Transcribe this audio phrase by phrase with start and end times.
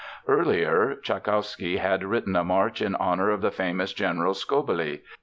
[0.27, 5.01] Earlier, Tschaikowsky had written a march in honor of the famous General Skobelev.